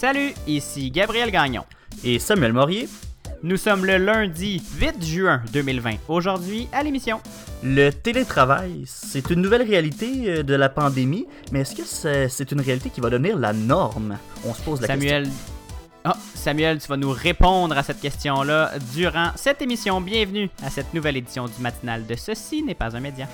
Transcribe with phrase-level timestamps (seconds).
[0.00, 1.64] Salut, ici Gabriel Gagnon.
[2.04, 2.88] Et Samuel Morier.
[3.42, 5.94] Nous sommes le lundi 8 juin 2020.
[6.06, 7.20] Aujourd'hui, à l'émission.
[7.64, 12.60] Le télétravail, c'est une nouvelle réalité euh, de la pandémie, mais est-ce que c'est une
[12.60, 14.18] réalité qui va devenir la norme?
[14.46, 15.24] On se pose la Samuel.
[15.24, 15.42] question.
[16.04, 20.00] Ah, Samuel, tu vas nous répondre à cette question-là durant cette émission.
[20.00, 23.26] Bienvenue à cette nouvelle édition du matinal de Ceci n'est pas un média.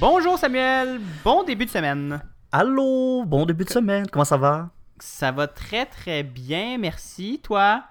[0.00, 2.20] Bonjour Samuel, bon début de semaine.
[2.52, 4.70] Allô, bon début de semaine, comment ça va?
[5.00, 7.40] Ça va très très bien, merci.
[7.42, 7.82] Toi?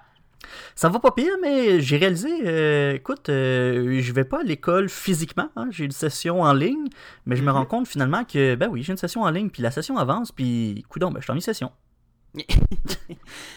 [0.74, 4.88] Ça va pas pire, mais j'ai réalisé, euh, écoute, euh, je vais pas à l'école
[4.88, 6.86] physiquement, hein, j'ai une session en ligne,
[7.26, 7.56] mais je me Mhm.
[7.56, 10.32] rends compte finalement que, ben oui, j'ai une session en ligne, puis la session avance,
[10.32, 11.66] puis, coudon, ben je suis en mi-session.
[11.68, 11.72] Ouais,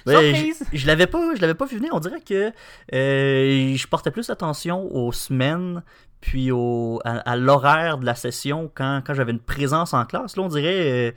[0.07, 0.63] Surprise!
[0.71, 1.91] je, je l'avais pas, je l'avais pas vu venir.
[1.93, 2.51] On dirait que
[2.93, 5.83] euh, je portais plus attention aux semaines,
[6.19, 10.35] puis au, à, à l'horaire de la session quand, quand j'avais une présence en classe.
[10.37, 11.11] Là, on dirait euh,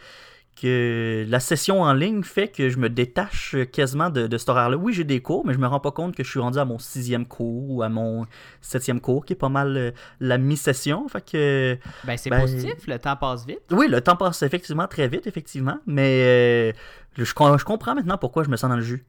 [0.61, 4.77] que la session en ligne fait que je me détache quasiment de, de cet horaire-là.
[4.77, 6.65] Oui, j'ai des cours, mais je me rends pas compte que je suis rendu à
[6.65, 8.25] mon sixième cours ou à mon
[8.61, 11.09] septième cours, qui est pas mal euh, la mi-session.
[11.09, 13.63] Fait que Ben c'est Ben- positif, le temps passe vite.
[13.73, 16.73] oui, le temps passe effectivement très vite, effectivement, mais
[17.17, 19.05] je, je comprends maintenant pourquoi je me sens dans le jus.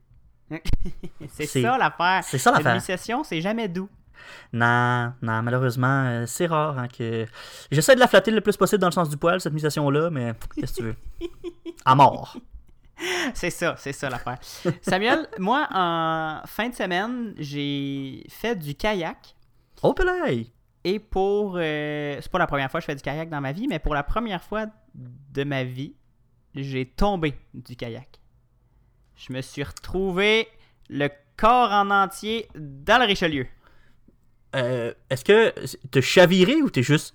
[1.28, 2.22] C'est ça l'affaire.
[2.24, 2.80] C'est ça Une l'affaire.
[2.82, 3.88] session c'est jamais doux.
[4.52, 7.26] Non, non, malheureusement, euh, c'est rare hein, que.
[7.70, 10.32] J'essaie de la flatter le plus possible dans le sens du poil, cette mission-là, mais
[10.54, 10.96] qu'est-ce que tu veux?
[11.84, 12.36] À mort.
[13.34, 14.38] C'est ça, c'est ça l'affaire.
[14.80, 19.36] Samuel, moi, en fin de semaine, j'ai fait du kayak.
[19.82, 20.46] Oh, pelay!
[20.82, 21.56] Et pour.
[21.58, 23.78] euh, c'est pas la première fois que je fais du kayak dans ma vie, mais
[23.80, 25.94] pour la première fois de ma vie,
[26.62, 28.20] j'ai tombé du kayak.
[29.16, 30.48] Je me suis retrouvé
[30.88, 33.46] le corps en entier dans le Richelieu.
[34.54, 35.54] Euh, Est-ce que
[35.90, 37.14] t'as chaviré ou t'es juste.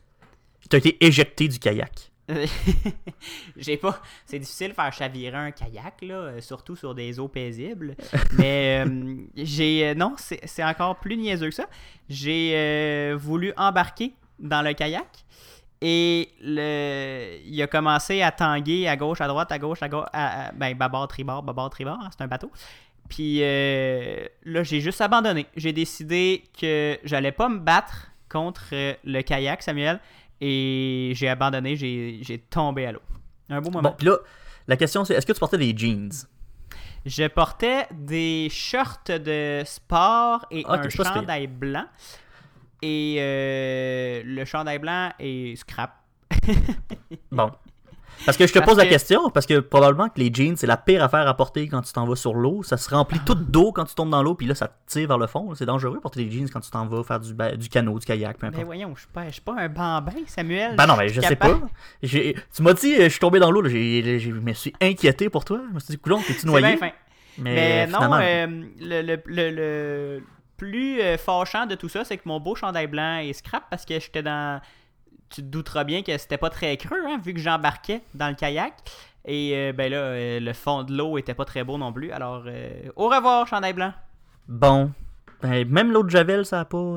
[0.69, 2.11] T'as été éjecté du kayak?
[3.57, 4.01] j'ai pas.
[4.25, 7.95] C'est difficile de faire chavirer un kayak, là, euh, surtout sur des eaux paisibles.
[8.37, 9.93] Mais euh, j'ai.
[9.95, 11.67] non, c'est c'est encore plus niaiseux que ça.
[12.09, 15.25] J'ai euh, voulu embarquer dans le kayak.
[15.83, 20.05] Et le, il a commencé à tanguer à gauche, à droite, à gauche, à gauche,
[20.13, 22.51] à, à- ben, babord, tribord, babord, tribord, hein, c'est un bateau.
[23.09, 25.47] Puis euh, là, j'ai juste abandonné.
[25.55, 29.99] J'ai décidé que j'allais pas me battre contre euh, le kayak, Samuel,
[30.39, 33.01] et j'ai abandonné, j'ai tombé à l'eau.
[33.49, 33.89] Un beau moment.
[33.89, 34.17] Bon, pis là,
[34.67, 36.11] la question c'est est-ce que tu portais des jeans?
[37.05, 41.85] Je portais des shorts de sport et Ok, un chandail blanc.
[42.81, 45.93] Et euh, le chandail blanc est scrap.
[47.31, 47.51] Bon.
[48.25, 50.55] Parce que je te Parce pose la que- question, parce que probablement que les jeans,
[50.55, 52.61] c'est la pire affaire à porter quand tu t'en vas sur l'eau.
[52.61, 55.07] Ça se remplit tout d'eau quand tu tombes dans l'eau, puis là, ça te tire
[55.07, 55.55] vers le fond.
[55.55, 58.05] C'est dangereux porter des jeans quand tu t'en vas faire du, ba- du canot, du
[58.05, 58.65] kayak, peu Mais importe.
[58.65, 60.75] voyons, je suis pas, je suis pas un bambin, Samuel.
[60.75, 61.59] Ben non, mais je suis sais pas.
[62.03, 65.61] Tu m'as dit, euh, je suis tombé dans l'eau, je me suis inquiété pour toi.
[65.69, 66.77] Je me suis dit, coulon, t'es-tu noyé?
[66.79, 66.93] Mais,
[67.39, 68.47] Mais non, finalement, euh,
[68.81, 70.23] le, le- le- le
[70.61, 73.83] plus euh, fâchant de tout ça, c'est que mon beau chandail blanc est scrap parce
[73.83, 74.61] que j'étais dans.
[75.29, 78.35] Tu te douteras bien que c'était pas très creux, hein, vu que j'embarquais dans le
[78.35, 78.75] kayak.
[79.25, 82.11] Et euh, ben là, euh, le fond de l'eau était pas très beau non plus.
[82.11, 83.91] Alors, euh, au revoir, chandail blanc.
[84.47, 84.91] Bon.
[85.41, 86.95] Ben, même l'autre Javel, ça a pas.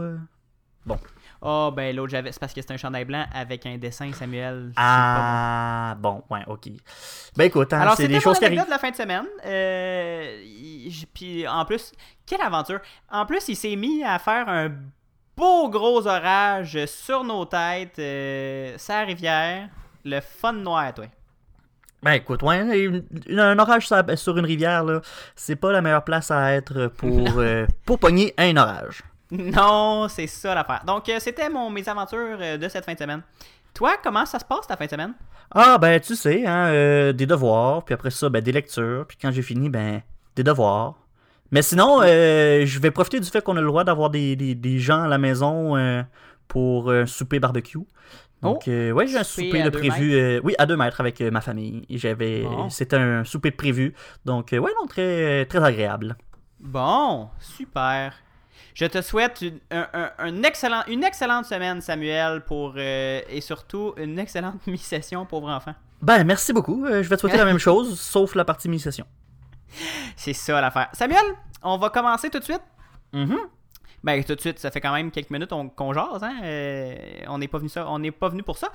[1.42, 2.32] Euh, Oh, ben l'autre, j'avais.
[2.32, 4.72] C'est parce que c'est un chandail blanc avec un dessin, Samuel.
[4.76, 6.68] Ah, bon, ouais, ok.
[7.36, 8.64] Ben écoute, hein, Alors, c'est des choses qui arrivent.
[8.64, 9.26] de la fin de semaine.
[9.44, 11.92] Euh, il- Puis en plus,
[12.26, 12.80] quelle aventure.
[13.10, 14.70] En plus, il s'est mis à faire un
[15.36, 19.68] beau gros orage sur nos têtes, euh, sa rivière.
[20.04, 21.06] Le fun noir, toi.
[22.02, 25.00] Ben écoute, ouais, une- une- un orage sur, une rivière, là,
[25.34, 27.08] c'est pas la meilleure place à être pour,
[27.38, 29.02] euh, pour pogner un orage.
[29.38, 30.82] Non, c'est ça l'affaire.
[30.86, 33.22] Donc, euh, c'était mon mes aventures euh, de cette fin de semaine.
[33.74, 35.14] Toi, comment ça se passe ta fin de semaine?
[35.50, 39.16] Ah, ben tu sais, hein, euh, des devoirs, puis après ça, ben des lectures, puis
[39.20, 40.00] quand j'ai fini, ben
[40.36, 40.94] des devoirs.
[41.50, 44.54] Mais sinon, euh, je vais profiter du fait qu'on a le droit d'avoir des, des,
[44.54, 46.02] des gens à la maison euh,
[46.48, 47.78] pour un souper barbecue.
[48.42, 50.14] Donc, euh, ouais, j'ai un souper de prévu.
[50.14, 51.86] euh, oui, à deux mètres avec euh, ma famille.
[51.90, 52.68] J'avais, Bon.
[52.68, 53.94] c'était un souper de prévu.
[54.24, 56.16] Donc, ouais, non, très, très agréable.
[56.60, 58.14] Bon, super.
[58.74, 63.40] Je te souhaite une, un- un- un excellent, une excellente semaine, Samuel, pour euh, et
[63.40, 65.74] surtout une excellente mi-session, pauvre enfant.
[66.02, 66.84] Ben, merci beaucoup.
[66.84, 69.06] Euh, je vais te souhaiter la même chose, sauf la partie mi-session.
[70.16, 70.88] C'est ça l'affaire.
[70.92, 71.24] Samuel,
[71.62, 72.62] on va commencer tout de suite?
[73.12, 73.38] Mhm.
[74.02, 76.36] Ben tout de suite, ça fait quand même quelques minutes on- qu'on jase, hein.
[76.42, 76.94] euh,
[77.28, 78.68] on n'est pas venu ça, on n'est pas venu pour ça.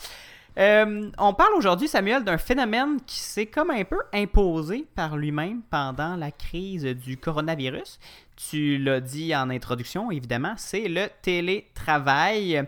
[0.57, 5.61] Euh, on parle aujourd'hui, Samuel, d'un phénomène qui s'est comme un peu imposé par lui-même
[5.69, 7.99] pendant la crise du coronavirus.
[8.35, 12.63] Tu l'as dit en introduction, évidemment, c'est le télétravail.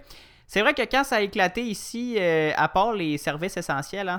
[0.47, 4.17] C'est vrai que quand ça a éclaté ici, euh, à part les services essentiels, hein,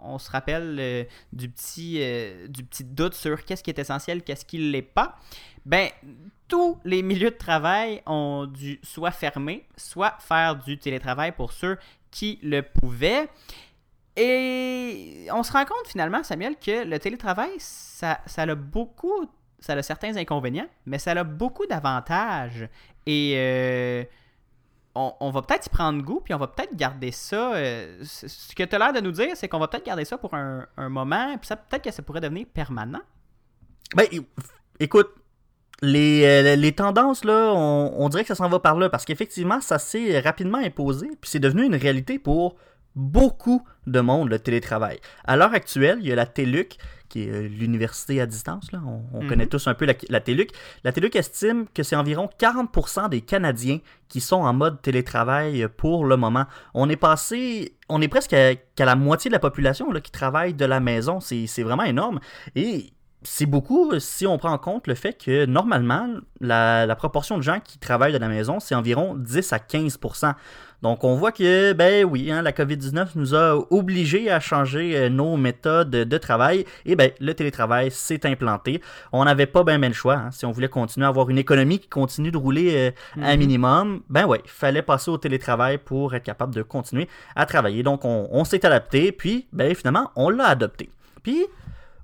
[0.00, 2.00] on, se rappelle euh, du, petit,
[2.48, 5.16] du petit doute sur qu'est-ce qui est essentiel, qu'est-ce qui ne l'est pas.
[5.64, 5.88] Ben,
[6.48, 11.78] tous les milieux de travail ont dû soit fermer, soit faire du télétravail pour ceux
[12.12, 13.28] qui le pouvaient.
[14.14, 19.26] Et on se rend compte finalement, Samuel, que le télétravail, ça, ça a beaucoup,
[19.58, 22.68] ça a certains inconvénients, mais ça a beaucoup d'avantages.
[23.06, 24.06] Et
[24.94, 27.54] on, va peut-être y prendre goût, puis on va peut-être garder ça.
[27.54, 30.18] Euh, ce que tu as l'air de nous dire, c'est qu'on va peut-être garder ça
[30.18, 33.00] pour un, moment, puis ça peut-être que ça pourrait devenir permanent.
[33.94, 34.06] Ben,
[34.78, 35.14] écoute,
[35.82, 39.60] les, euh, les tendances, là, on, dirait que ça s'en va par là, parce qu'effectivement,
[39.60, 42.56] ça s'est rapidement imposé, puis c'est devenu une réalité pour
[42.94, 45.00] beaucoup de monde, le télétravail.
[45.24, 48.70] À l'heure actuelle, il y a la TELUC, qui est euh, l'université à distance.
[48.70, 48.80] Là.
[48.86, 49.28] On, mhm.
[49.28, 50.52] connaît tous un peu la, la, TELUC.
[50.84, 56.06] La TELUC estime que c'est environ 40% des Canadiens qui sont en mode télétravail pour
[56.06, 56.46] le moment.
[56.74, 60.54] On est passé, on est presque qu'à la moitié de la population là, qui travaille
[60.54, 61.20] de la maison.
[61.20, 62.20] C'est vraiment énorme.
[62.54, 62.92] Et
[63.24, 66.08] c'est beaucoup si on prend en compte le fait que normalement,
[66.40, 70.34] la, la proportion de gens qui travaillent de la maison, c'est environ 10 à 15%
[70.82, 75.08] donc on voit que, ben oui, hein, la COVID-19 nous a obligés à changer euh,
[75.08, 76.66] nos méthodes de travail.
[76.84, 78.82] Et ben le télétravail s'est implanté.
[79.12, 80.16] On n'avait pas bien ben le choix.
[80.16, 80.30] Hein.
[80.32, 83.38] Si on voulait continuer à avoir une économie qui continue de rouler euh, un mhm.
[83.38, 87.84] minimum, ben ouais, il fallait passer au télétravail pour être capable de continuer à travailler.
[87.84, 90.90] Donc on, on s'est adapté, puis ben finalement on l'a adopté.
[91.22, 91.46] Puis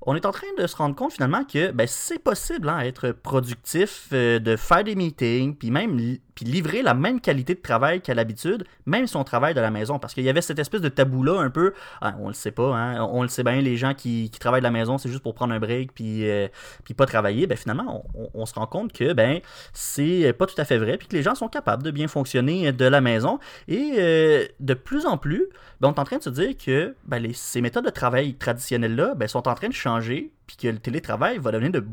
[0.08, 3.10] on est en train de se rendre compte finalement que ben, c'est possible hein, être
[3.10, 5.98] productif, euh, de faire des meetings, puis même
[6.38, 9.72] puis livrer la même qualité de travail qu'à l'habitude, même si on travaille de la
[9.72, 9.98] maison.
[9.98, 12.76] Parce qu'il y avait cette espèce de tabou-là un peu, ah, on le sait pas,
[12.76, 15.34] hein, on le sait bien, les gens qui, travaillent de la maison, c'est juste pour
[15.34, 16.46] prendre un break puis, euh,
[16.84, 17.48] puis pas travailler.
[17.48, 18.04] Ben, finalement,
[18.34, 19.40] on, se rend compte que ben,
[19.72, 22.70] c'est pas tout à fait vrai, puis que les gens sont capables de bien fonctionner
[22.70, 23.40] de la maison.
[23.66, 25.48] Et euh, de plus en plus,
[25.80, 28.34] ben, on est en train de se dire que ben, les, ces méthodes de travail
[28.34, 29.97] traditionnelles-là ben, sont en train de changer,
[30.46, 31.84] puis que le télétravail va devenir de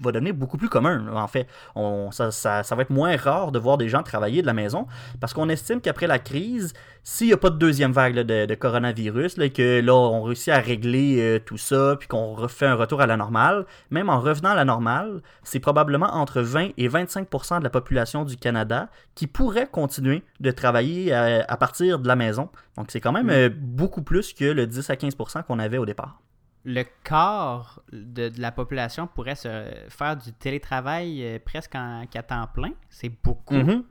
[0.00, 1.06] va devenir beaucoup plus commun.
[1.14, 4.46] En fait, on, ça, ça, va être moins rare de voir des gens travailler de
[4.46, 4.86] la maison
[5.20, 9.36] parce qu'on estime qu'après la crise, s'il n'y a pas de deuxième vague de, coronavirus,
[9.54, 13.06] que là, on réussit à régler euh, tout ça, puis qu'on refait un retour à
[13.06, 17.64] la normale, même en revenant à la normale, c'est probablement entre 20 et 25% de
[17.64, 22.48] la population du Canada qui pourrait continuer de travailler à, partir de la maison.
[22.76, 25.86] Donc, c'est quand même euh, beaucoup plus que le 10 à 15% qu'on avait au
[25.86, 26.20] départ
[26.64, 32.46] le corps de, la population pourrait se faire du télétravail euh, presque en, qu'à temps
[32.52, 32.72] plein.
[32.88, 33.54] C'est beaucoup.
[33.54, 33.82] Mm-hmm.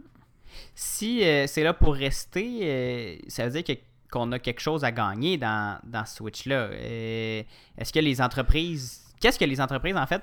[0.75, 3.77] Si euh, c'est là pour rester, euh, ça veut dire
[4.11, 6.69] qu'on a quelque chose à gagner dans, dans ce switch-là.
[6.71, 10.21] est-ce que les entreprises qu'est-ce que les entreprises, en fait,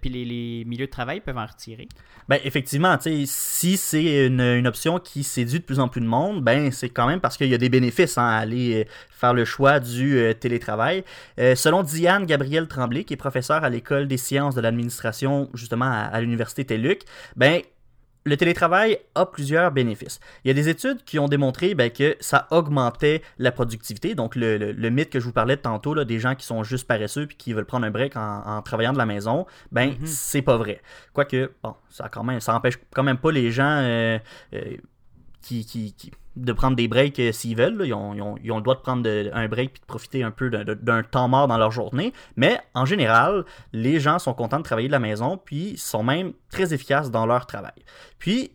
[0.00, 1.88] puis les, milieux de travail peuvent en retirer?
[2.28, 6.70] Ben, effectivement, si c'est une, option qui séduit de plus en plus de monde, ben,
[6.70, 9.44] c'est quand même parce qu'il y a des bénéfices hein, à aller euh, faire le
[9.44, 11.04] choix du euh, télétravail.
[11.38, 15.86] Euh, selon Diane Gabriel Tremblay, qui est professeure à l'École des sciences de l'administration, justement
[15.86, 17.02] à, à l'Université TELUC,
[17.36, 17.62] ben,
[18.24, 20.20] le télétravail a plusieurs bénéfices.
[20.44, 24.14] Il y a des études qui ont démontré ben, que ça augmentait la productivité.
[24.14, 26.86] Donc, le, mythe que je vous parlais de tantôt, là, des gens qui sont juste
[26.86, 30.06] paresseux et qui veulent prendre un break en, travaillant de la maison, ben, mhm.
[30.06, 30.82] c'est pas vrai.
[31.12, 34.18] Quoique, bon, ça, quand même, ça empêche quand même pas les gens euh,
[34.54, 34.76] euh,
[36.36, 37.82] de prendre des breaks euh, s'ils veulent.
[37.84, 41.28] Ils, ont, le droit de prendre un break et de profiter un peu d'un temps
[41.28, 42.12] mort dans leur journée.
[42.36, 46.32] Mais en général, les gens sont contents de travailler de la maison, puis sont même
[46.50, 47.72] très efficaces dans leur travail.
[48.18, 48.52] Puis,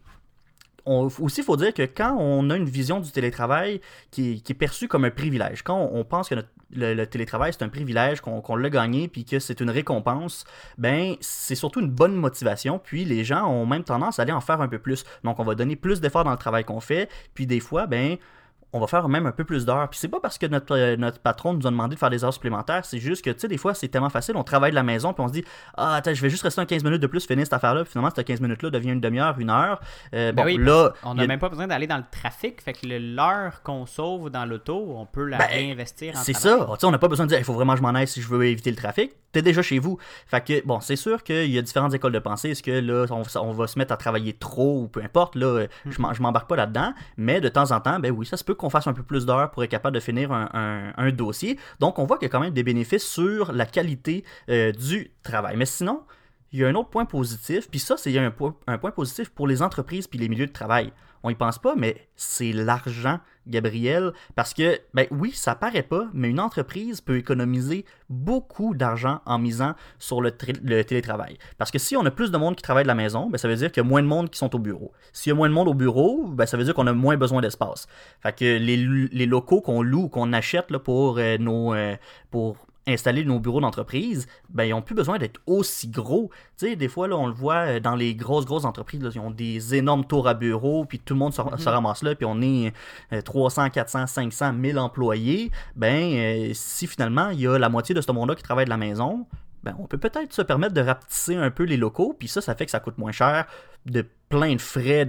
[0.85, 4.87] aussi, il faut dire que quand on a une vision du télétravail qui, est perçue
[4.87, 6.35] comme un privilège, quand on, pense que
[6.71, 10.45] le, télétravail c'est un privilège, qu'on l'a gagné, puis que c'est une récompense,
[10.77, 12.79] ben c'est surtout une bonne motivation.
[12.79, 15.05] Puis les gens ont même tendance à aller en faire un peu plus.
[15.23, 17.09] Donc on va donner plus d'efforts dans le travail qu'on fait.
[17.33, 18.17] Puis des fois, ben
[18.73, 19.89] on va faire même un peu plus d'heures.
[19.89, 22.23] Puis c'est pas parce que notre, euh, notre patron nous a demandé de faire des
[22.23, 24.75] heures supplémentaires, c'est juste que, tu sais, des fois, c'est tellement facile, on travaille de
[24.75, 25.45] la maison, puis on se dit,
[25.77, 27.91] ah, attends, je vais juste rester un 15 minutes de plus, finir cette affaire-là, puis
[27.91, 29.79] finalement, cette 15 minutes-là devient une demi-heure, une heure.
[30.13, 30.93] Euh, ben bon, là.
[31.03, 34.45] On n'a même pas besoin d'aller dans le trafic, fait que l'heure qu'on sauve dans
[34.45, 37.25] l'auto, on peut la ben, réinvestir en C'est ça, tu sais, on n'a pas besoin
[37.25, 39.13] de dire, il faut vraiment que je m'en aille si je veux éviter le trafic.
[39.35, 39.97] T'es déjà chez vous.
[40.27, 42.51] Fait que, bon, c'est sûr qu'il y a différentes écoles de pensée.
[42.51, 45.91] Est-ce que là, on, va se mettre à travailler trop ou peu importe, là, hmm.
[46.13, 46.93] je m'embarque pas là-dedans.
[47.17, 49.25] Mais de temps en temps, ben oui, ça se peut qu'on fasse un peu plus
[49.25, 51.59] d'heures pour être capable de finir un, dossier.
[51.81, 55.11] Donc, on voit qu'il y a quand même des bénéfices sur la qualité euh, du
[55.21, 55.57] travail.
[55.57, 56.03] Mais sinon,
[56.53, 58.33] il y a un autre point positif, puis ça, c'est un,
[58.67, 60.93] un point positif pour les entreprises puis les milieux de travail.
[61.25, 66.07] On y pense pas, mais c'est l'argent, Gabriel, parce que, ben oui, ça paraît pas,
[66.13, 71.39] mais une entreprise peut économiser beaucoup d'argent en misant sur le, télétravail.
[71.57, 73.47] Parce que si on a plus de monde qui travaille de la maison, ben ça
[73.47, 74.93] veut dire qu'il y a moins de monde qui sont au bureau.
[75.13, 77.17] S'il y a moins de monde au bureau, ben ça veut dire qu'on a moins
[77.17, 77.87] besoin d'espace.
[78.21, 81.73] Fait que les, locaux qu'on loue, qu'on achète pour euh, nos...
[81.73, 81.95] Euh,
[82.29, 86.29] pour installer nos bureaux d'entreprise, ben, ils n'ont plus besoin d'être aussi gros.
[86.57, 89.09] Tu sais, des fois, là, on le voit euh, dans les grosses, grosses entreprises, là,
[89.13, 91.69] ils ont des énormes tours à bureaux, puis tout le monde se, mm-hmm.
[91.69, 92.73] ramasse là, puis on est
[93.23, 95.51] 300, 400, 500, 1000 employés.
[95.75, 98.69] Ben, euh, si finalement, il y a la moitié de ce monde-là qui travaille de
[98.69, 99.25] la maison,
[99.63, 102.53] ben, on peut peut-être se permettre de rapetisser un peu les locaux, puis ça, ça
[102.53, 103.47] fait que ça coûte moins cher
[103.87, 105.05] de plein de frais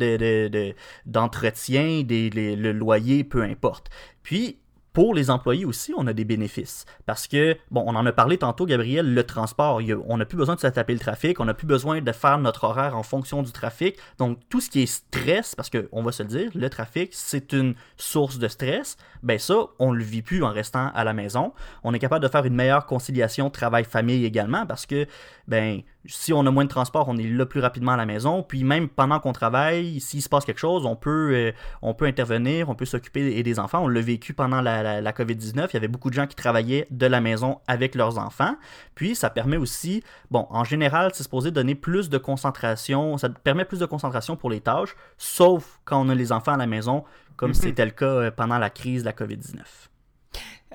[1.04, 3.90] d'entretien, de, le loyer, peu importe.
[4.23, 4.59] Puis,
[4.97, 6.87] pour les employés aussi, on a des bénéfices.
[7.05, 10.55] Parce que, bon, on en a parlé tantôt, Gabriel, le transport, on n'a plus besoin
[10.55, 13.43] de se taper le trafic, on n'a plus besoin de faire notre horaire en fonction
[13.43, 13.99] du trafic.
[14.17, 17.53] Donc, tout ce qui est stress, parce qu'on va se le dire, le trafic, c'est
[17.53, 21.12] une source de stress, ben ça, on ne le vit plus en restant à la
[21.12, 21.53] maison.
[21.85, 25.07] On est capable de faire une meilleure conciliation travail-famille également, parce que,
[25.49, 28.43] ben, si on a moins de transport, on est là plus rapidement à la maison.
[28.43, 32.07] Puis même pendant qu'on travaille, s'il se passe quelque chose, on peut, euh, on peut
[32.07, 33.85] intervenir, on peut s'occuper des enfants.
[33.85, 35.69] On l'a vécu pendant la, la, COVID-19.
[35.71, 38.57] Il y avait beaucoup de gens qui travaillaient de la maison avec leurs enfants.
[38.95, 43.19] Puis ça permet aussi, bon, en général, c'est supposé donner plus de concentration.
[43.19, 46.59] Ça permet plus de concentration pour les tâches, sauf quand on a les enfants à
[46.59, 47.05] la maison,
[47.37, 47.55] comme mhm.
[47.55, 49.62] c'était le cas euh, pendant la crise de la COVID-19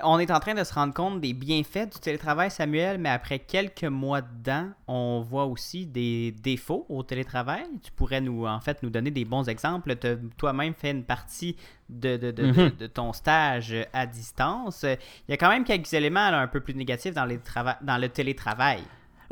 [0.02, 3.38] on est en train de se rendre compte des bienfaits du télétravail, Samuel, mais après
[3.38, 7.64] quelques mois dedans, on voit aussi des défauts au télétravail.
[7.82, 9.96] Tu pourrais nous, en fait, nous donner des bons exemples.
[9.96, 11.56] Tu as toi-même fait une partie
[11.88, 12.76] de, mhm.
[12.78, 14.82] de, ton stage à distance.
[14.84, 17.40] Il y a quand même quelques éléments un peu plus négatifs dans, les
[17.82, 18.82] dans le télétravail.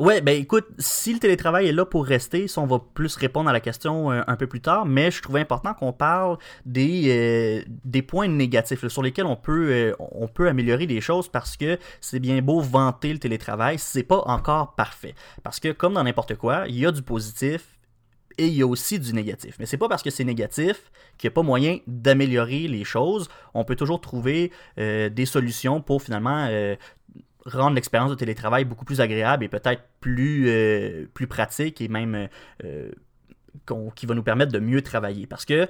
[0.01, 3.51] Ouais, ben écoute, si le télétravail est là pour rester, ça, on va plus répondre
[3.51, 7.11] à la question euh, un peu plus tard, mais je trouvais important qu'on parle des,
[7.11, 11.59] euh, des points négatifs sur lesquels on peut, euh, on peut améliorer les choses parce
[11.59, 15.15] que c'est bien beau vanter le télétravail, c'est pas encore parfait.
[15.43, 17.61] Parce que comme dans n'importe quoi, il y a du positif,
[18.39, 19.57] et il y a aussi du négatif.
[19.59, 23.29] Mais c'est pas parce que c'est négatif qu'il n'y a pas moyen d'améliorer les choses.
[23.53, 26.49] On peut toujours trouver des solutions pour finalement
[27.47, 32.29] rendre l'expérience de télétravail beaucoup plus agréable et peut-être plus, euh, plus pratique et même
[32.65, 32.91] euh,
[33.95, 35.27] qui va nous permettre de mieux travailler.
[35.27, 35.69] Parce que,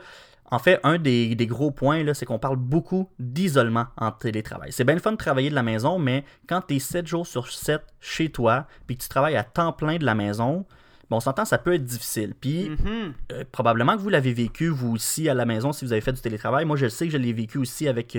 [0.50, 4.72] en fait, un des, gros points, c'est qu'on parle beaucoup d'isolement en télétravail.
[4.72, 7.26] C'est bien le fun de travailler de la maison, mais quand tu es 7 jours
[7.26, 10.66] sur 7 chez toi, puis que tu travailles à temps plein de la maison,
[11.08, 12.34] bon, on s'entend, ça peut être difficile.
[12.34, 13.12] Puis, mm-hmm.
[13.32, 16.12] euh, probablement que vous l'avez vécu, vous aussi, à la maison, si vous avez fait
[16.12, 16.64] du télétravail.
[16.64, 18.18] Moi, je sais que je l'ai vécu aussi avec,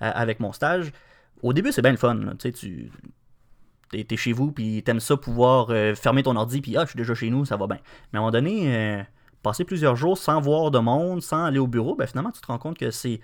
[0.00, 0.92] avec mon stage.
[1.42, 2.18] Au début, c'est bien le fun.
[2.38, 2.90] Tu sais, tu
[3.92, 6.96] es, chez vous, puis t'aimes ça pouvoir euh, fermer ton ordi, puis ah, je suis
[6.96, 7.78] déjà chez nous, ça va bien.
[8.12, 9.02] Mais à un moment donné, euh,
[9.42, 12.46] passer plusieurs jours sans voir de monde, sans aller au bureau, ben finalement, tu te
[12.46, 13.20] rends compte que c'est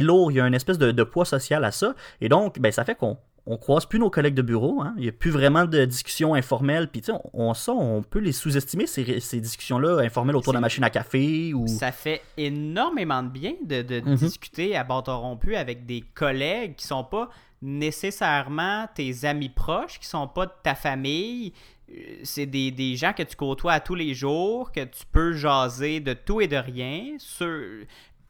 [0.00, 1.94] lourd, il y a une espèce de, poids social à ça.
[2.20, 4.82] Et donc, ben, ça fait qu'on on croise plus nos collègues de bureau.
[4.82, 4.94] Hein.
[4.96, 6.88] Il n'y a plus vraiment de discussions informelles.
[6.88, 10.60] Puis, on, on, ça, on peut les sous-estimer, ces, ces discussions-là informelles autour de la
[10.60, 11.54] machine à café.
[11.54, 11.68] Ou...
[11.68, 14.16] Ça fait énormément de bien de, de mhm.
[14.16, 17.30] discuter à bâton rompu avec des collègues qui sont pas
[17.62, 21.52] nécessairement tes amis proches, qui sont pas de ta famille.
[21.88, 25.32] Euh, c'est des, des, gens que tu côtoies à tous les jours, que tu peux
[25.32, 27.60] jaser de tout et de rien, sur,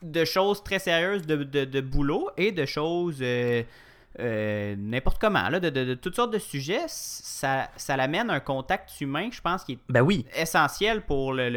[0.03, 3.21] de choses très sérieuses de, de, de boulot et de choses...
[3.23, 3.63] Euh,
[4.19, 9.29] euh, n'importe comment, là, de, toutes sortes de sujets, ça, ça l'amène un contact humain,
[9.31, 10.25] je pense, qui est ben oui.
[10.35, 11.49] essentiel pour le,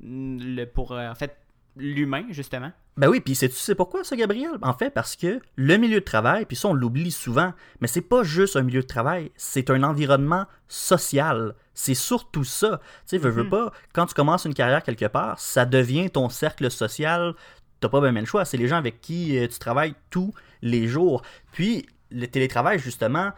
[0.00, 1.36] le, pour euh, en fait
[1.76, 2.72] l'humain, justement.
[2.96, 4.52] Ben oui, puis tu sais pourquoi ça, Gabriel?
[4.62, 8.00] En fait, parce que le milieu de travail, puis ça on l'oublie souvent, mais c'est
[8.00, 11.54] pas juste un milieu de travail, c'est un environnement social.
[11.74, 12.80] C'est surtout ça.
[13.02, 13.48] Tu sais, veux, veux mm-hmm.
[13.50, 17.34] pas, quand tu commences une carrière quelque part, ça devient ton cercle social.
[17.80, 18.46] T'as pas même le choix.
[18.46, 20.32] C'est les gens avec qui euh, tu travailles tous
[20.62, 21.20] les jours.
[21.52, 23.30] Puis, le télétravail, justement,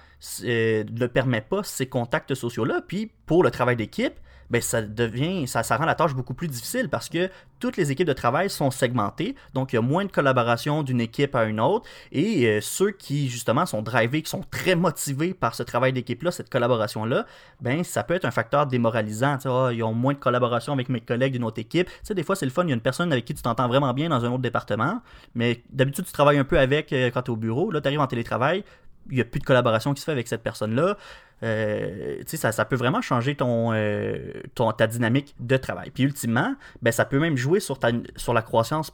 [0.44, 2.82] euh, ne permet pas ces contacts sociaux-là.
[2.86, 4.14] Puis, pour le travail d'équipe,
[4.50, 8.06] ben, ça devient, ça, rend la tâche beaucoup plus difficile parce que toutes les équipes
[8.06, 11.60] de travail sont segmentées, donc il y a moins de collaboration d'une équipe à une
[11.60, 15.92] autre, et euh, ceux qui justement sont drivés, qui sont très motivés par ce travail
[15.92, 17.26] d'équipe-là, cette collaboration-là,
[17.60, 19.38] ben ça peut être un facteur démoralisant.
[19.46, 21.88] Oh, ils ont moins de collaboration avec mes collègues d'une autre équipe.
[22.02, 23.68] sais des fois c'est le fun, il y a une personne avec qui tu t'entends
[23.68, 25.02] vraiment bien dans un autre département,
[25.34, 27.88] mais d'habitude tu travailles un peu avec euh, quand tu es au bureau, là tu
[27.88, 28.64] arrives en télétravail,
[29.10, 30.96] il n'y a plus de collaboration qui se fait avec cette personne-là.
[31.42, 35.90] Euh, ça, ça peut vraiment changer ton, euh, ton, ta dynamique de travail.
[35.90, 38.92] Puis ultimement, ben, ça peut même jouer sur, ta, sur la croissance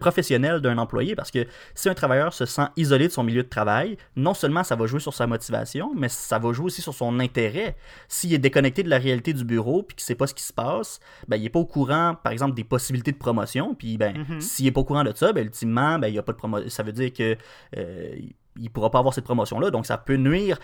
[0.00, 3.48] professionnelle d'un employé parce que si un travailleur se sent isolé de son milieu de
[3.48, 6.94] travail, non seulement ça va jouer sur sa motivation, mais ça va jouer aussi sur
[6.94, 7.76] son intérêt.
[8.08, 10.42] S'il est déconnecté de la réalité du bureau puis qu'il ne sait pas ce qui
[10.42, 13.74] se passe, ben, il n'est pas au courant, par exemple, des possibilités de promotion.
[13.74, 14.40] Puis ben, mm-hmm.
[14.40, 16.38] s'il n'est pas au courant de ça, ben, ultimement, ben, il y a pas de
[16.38, 16.68] promotion.
[16.68, 17.36] Ça veut dire que.
[17.76, 18.16] Euh,
[18.56, 20.58] il pourra pas avoir cette promotion-là, donc ça peut nuire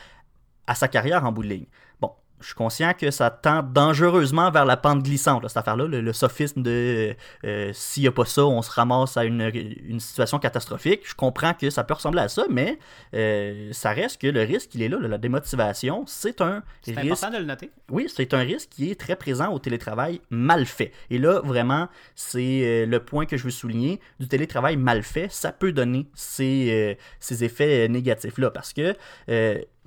[0.67, 1.67] à sa carrière en bout de ligne.
[2.01, 6.13] Bon, je suis conscient que ça tend dangereusement vers la pente glissante, cette affaire-là, le,
[6.13, 11.03] sophisme de euh, s'il n'y a pas ça, on se ramasse à une, situation catastrophique.
[11.05, 12.79] Je comprends que ça peut ressembler à ça, mais
[13.15, 17.31] euh, ça reste que le risque, il est là, la démotivation, c'est un C'est important
[17.31, 17.71] de le noter.
[17.91, 20.93] Oui, c'est un risque qui est très présent au télétravail mal fait.
[21.11, 25.31] Et là, vraiment, c'est euh, le point que je veux souligner, du télétravail mal fait,
[25.31, 28.95] ça peut donner ces, ces effets négatifs-là, parce que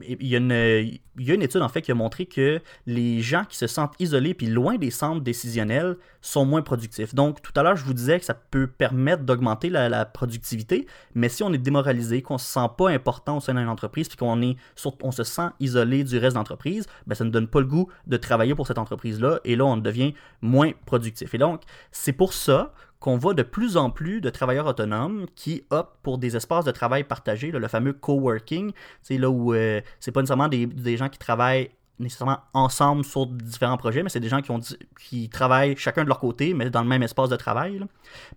[0.02, 3.68] il y, a une, étude en fait qui a montré que les gens qui se
[3.68, 7.14] sentent isolés puis loin des centres décisionnels sont moins productifs.
[7.14, 11.30] Donc tout à l'heure je vous disais que ça peut permettre d'augmenter la, productivité, mais
[11.30, 14.56] si on est démoralisé, qu'on se sent pas important au sein d'une entreprise puis qu'on
[15.02, 18.18] on se sent isolé du reste d'entreprise, ben ça ne donne pas le goût de
[18.18, 21.34] travailler pour cette entreprise là et là on devient moins productif.
[21.36, 25.66] Et donc c'est pour ça qu'on voit de plus en plus de travailleurs autonomes qui
[25.72, 30.14] optent pour des espaces de travail partagés, le fameux coworking, c'est là où euh, c'est
[30.14, 31.70] pas nécessairement des, gens qui travaillent
[32.00, 34.62] nécessairement ensemble sur différents projets, mais c'est des gens qui, ont,
[34.98, 37.82] qui travaillent chacun de leur côté, mais dans le même espace de travail.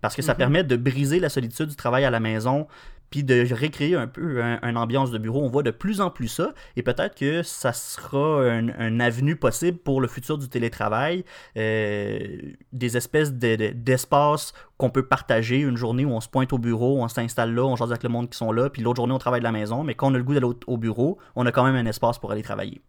[0.01, 0.37] parce que ça mm-hmm.
[0.37, 2.67] permet de briser la solitude du travail à la maison,
[3.09, 5.43] puis de recréer un peu une ambiance de bureau.
[5.43, 9.77] On voit de plus en plus ça, et peut-être que ça sera un, avenue possible
[9.77, 11.23] pour le futur du télétravail,
[11.55, 12.37] euh,
[12.73, 17.07] des espèces d'espaces qu'on peut partager, une journée où on se pointe au bureau, on
[17.07, 19.41] s'installe là, on jase avec le monde qui sont là, puis l'autre journée on travaille
[19.41, 21.63] de la maison, mais quand on a le goût d'aller au bureau, on a quand
[21.63, 22.81] même un espace pour aller travailler.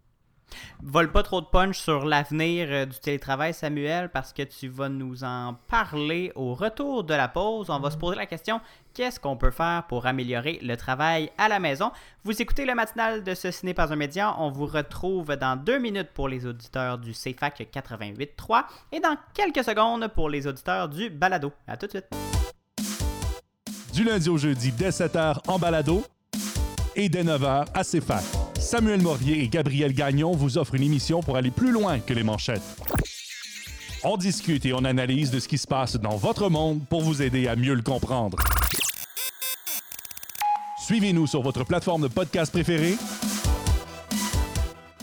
[0.81, 4.89] Vole pas trop de punch sur l'avenir euh, du télétravail, Samuel, parce que tu vas
[4.89, 7.69] nous en parler au retour de la pause.
[7.69, 8.61] On va se poser la question
[8.93, 11.91] qu'est-ce qu'on peut faire pour améliorer le travail à la maison?
[12.23, 14.35] Vous écoutez le matinal de ce ciné pas un média.
[14.39, 19.63] On vous retrouve dans deux minutes pour les auditeurs du CFAC 88.3 et dans quelques
[19.63, 21.51] secondes pour les auditeurs du Balado.
[21.67, 22.07] À tout de suite.
[23.93, 26.03] Du lundi au jeudi, dès 7h en Balado
[26.95, 28.38] et dès 9h à CFAC.
[28.69, 32.21] Samuel Morier et Gabriel Gagnon vous offrent une émission pour aller plus loin que les
[32.21, 32.61] manchettes.
[34.03, 37.23] On discute et on analyse de ce qui se passe dans votre monde pour vous
[37.23, 38.37] aider à mieux le comprendre.
[40.85, 42.95] Suivez-nous sur votre plateforme de podcast préférée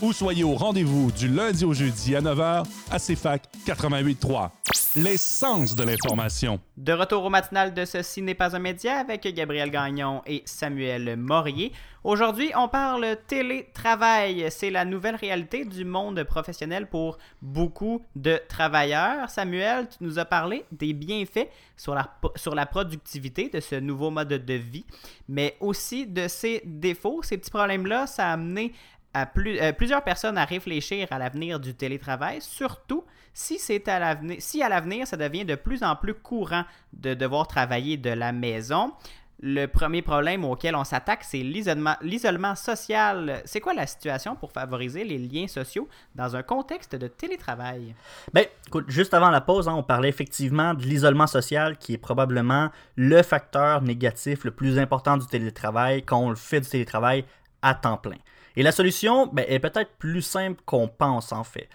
[0.01, 4.49] ou soyez au rendez-vous du lundi au jeudi à 9h à CFAC 88.3
[4.97, 6.59] l'essence de l'information.
[6.75, 11.15] De retour au matinal de Ceci n'est pas un média avec Gabriel Gagnon et Samuel
[11.17, 11.71] Morier.
[12.03, 14.47] Aujourd'hui, on parle télétravail.
[14.49, 19.29] C'est la nouvelle réalité du monde professionnel pour beaucoup de travailleurs.
[19.29, 24.09] Samuel, tu nous as parlé des bienfaits sur la, sur la productivité de ce nouveau
[24.09, 24.85] mode de vie,
[25.27, 27.21] mais aussi de ses défauts.
[27.23, 28.73] Ces petits problèmes-là, ça a amené
[29.13, 34.37] à euh, plusieurs personnes à réfléchir à l'avenir du télétravail, surtout si c'est à l'avenir,
[34.39, 38.31] si à l'avenir ça devient de plus en plus courant de devoir travailler de la
[38.31, 38.93] maison,
[39.39, 43.41] le premier problème auquel on s'attaque, c'est l'isolement social.
[43.45, 47.93] C'est quoi la situation pour favoriser les liens sociaux dans un contexte de télétravail?
[48.33, 51.99] Ben, écoute, juste avant la pause, hein, on parlait effectivement de l'isolement social qui est
[51.99, 57.23] probablement le facteur négatif le plus important du télétravail quand on le fait du télétravail
[57.61, 58.17] à temps plein.
[58.57, 61.69] Et la solution ben, est peut-être plus simple qu'on pense en fait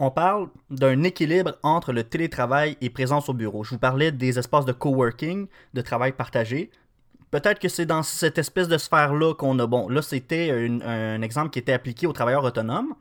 [0.00, 3.64] on parle d'un équilibre entre le télétravail et présence au bureau.
[3.64, 6.70] Je vous parlais des espaces de coworking, de travail partagé.
[7.30, 9.66] Peut-être que c'est dans cette espèce de sphère-là qu'on a.
[9.66, 10.50] Bon, là, c'était
[10.84, 12.94] un exemple qui était appliqué aux travailleurs autonomes.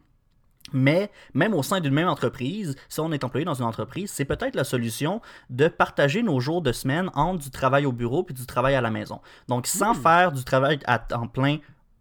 [0.73, 4.25] Mais même au sein d'une même entreprise, si on est employé dans une entreprise, c'est
[4.25, 8.35] peut-être la solution de partager nos jours de semaine entre du travail au bureau puis
[8.35, 9.21] du travail à la maison.
[9.47, 10.01] Donc, sans hmm.
[10.01, 11.59] faire du travail à temps plein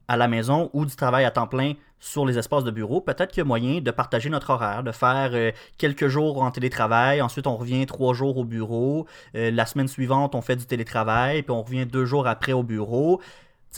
[0.09, 3.31] à la maison ou du travail à temps plein sur les espaces de bureau, peut-être
[3.31, 7.23] qu'il y a moyen de partager notre horaire, de faire euh, quelques jours en télétravail,
[7.23, 11.43] ensuite on revient trois jours au bureau, euh, la semaine suivante on fait du télétravail,
[11.43, 13.21] puis on revient deux jours après au bureau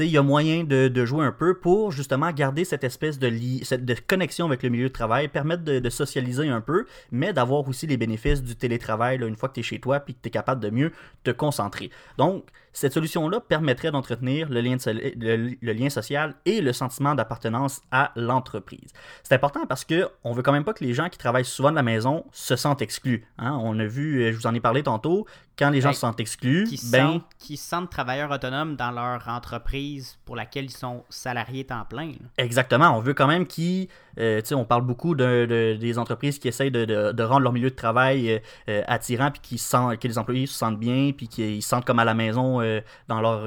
[0.04, 3.94] il y a moyen de, jouer un peu pour justement garder cette espèce de, de
[4.06, 7.96] connexion avec le milieu de travail, permettre de, socialiser un peu, mais d'avoir aussi les
[7.96, 10.62] bénéfices du télétravail une fois que tu es chez toi et que tu es capable
[10.62, 10.92] de mieux
[11.24, 11.90] te concentrer.
[12.18, 18.12] Donc, cette solution-là permettrait d'entretenir le lien, le, lien social et le sentiment d'appartenance à
[18.14, 18.92] l'entreprise.
[19.24, 21.70] C'est important parce que on veut quand même pas que les gens qui travaillent souvent
[21.70, 23.26] de la maison se sentent exclus.
[23.38, 23.58] Hein.
[23.62, 25.26] On a vu, euh, je vous en ai parlé tantôt,
[25.58, 29.26] quand les gens ben, se sentent exclus, qui, ben, qui sentent travailleurs autonomes dans leur
[29.26, 29.87] entreprise
[30.24, 32.12] pour laquelle ils sont salariés temps plein.
[32.36, 32.96] Exactement.
[32.96, 33.88] On veut quand même qu'ils.
[34.18, 37.74] Euh, on parle beaucoup de, de- des entreprises qui essayent de, rendre leur milieu de
[37.74, 41.62] travail euh, euh, attirant, puis qui sentent, que les employés se sentent bien, puis qu'ils
[41.62, 43.46] se sentent comme à la maison euh, dans, leur,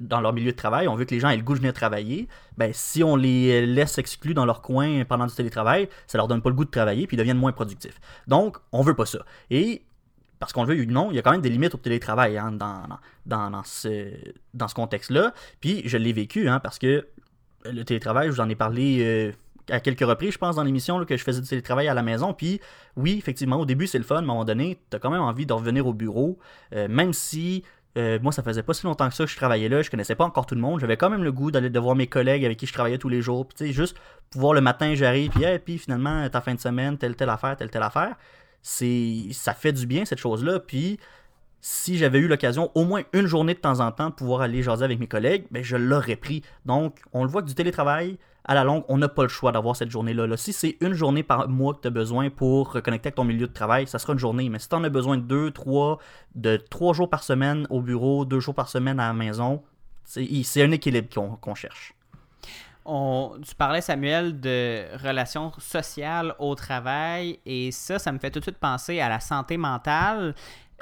[0.00, 0.88] dans leur milieu de travail.
[0.88, 2.28] On veut que les gens aient le goût de venir travailler.
[2.56, 6.42] Ben, si on les laisse exclus dans leur coin pendant du télétravail, ça leur donne
[6.42, 8.00] pas le goût de travailler, puis ils deviennent moins productifs.
[8.26, 9.18] Donc, on veut pas ça.
[9.50, 9.82] Et
[10.38, 12.52] parce qu'on le veut ou il y a quand même des limites au télétravail hein,
[12.52, 12.82] dans,
[13.26, 14.12] dans, ce,
[14.74, 15.34] contexte-là.
[15.60, 17.06] Puis je l'ai vécu, hein, parce que
[17.64, 19.32] le télétravail, je vous en ai parlé euh,
[19.70, 22.32] à quelques reprises, je pense, dans l'émission, que je faisais du télétravail à la maison.
[22.32, 22.60] Puis
[22.96, 25.10] oui, effectivement, au début, c'est le fun, mais à un moment donné, tu as quand
[25.10, 26.38] même envie de revenir au bureau,
[26.74, 27.64] euh, même si.
[27.96, 30.14] euh, moi, ça faisait pas si longtemps que ça que je travaillais là, je connaissais
[30.14, 30.78] pas encore tout le monde.
[30.78, 33.08] J'avais quand même le goût d'aller de voir mes collègues avec qui je travaillais tous
[33.08, 33.48] les jours.
[33.48, 33.96] Puis, tu sais, juste
[34.30, 37.56] pouvoir le matin, j'arrive, puis, hey, puis finalement, ta fin de semaine, telle, telle affaire,
[37.56, 38.14] telle, telle affaire.
[38.70, 40.60] C'est, ça fait du bien, cette chose-là.
[40.60, 41.00] Puis,
[41.62, 44.62] si j'avais eu l'occasion, au moins une journée de temps en temps, de pouvoir aller
[44.62, 46.42] jaser avec mes collègues, ben, je l'aurais pris.
[46.66, 49.52] Donc, on le voit que du télétravail, à la longue, on n'a pas le choix
[49.52, 50.26] d'avoir cette journée-là.
[50.26, 50.36] là.
[50.36, 53.46] Si c'est une journée par mois que tu as besoin pour reconnecter avec ton milieu
[53.46, 54.50] de travail, ça sera une journée.
[54.50, 55.98] Mais si tu en as besoin de deux, trois,
[56.34, 59.62] de trois jours par semaine au bureau, deux jours par semaine à la maison,
[60.04, 61.08] c'est un équilibre
[61.40, 61.94] qu'on cherche.
[62.90, 68.38] On, tu parlais, Samuel, de relations sociales au travail, et ça, ça me fait tout
[68.38, 70.34] de suite penser à la santé mentale.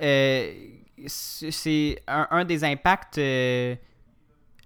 [0.03, 0.53] Euh,
[1.09, 3.75] c'est un, des impacts euh,